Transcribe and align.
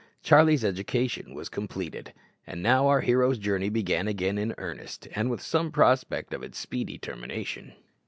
Charlie's 0.23 0.63
education 0.65 1.35
was 1.35 1.47
completed. 1.47 2.11
And 2.47 2.63
now 2.63 2.87
our 2.87 3.01
hero's 3.01 3.37
journey 3.37 3.69
began 3.69 4.07
again 4.07 4.39
in 4.39 4.55
earnest, 4.57 5.07
and 5.13 5.29
with 5.29 5.41
some 5.43 5.71
prospect 5.71 6.33
of 6.33 6.41
its 6.41 6.57
speedy 6.57 6.97
termination. 6.97 7.73